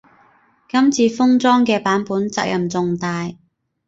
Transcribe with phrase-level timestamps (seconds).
[0.67, 3.31] 今次封裝嘅版本責任重大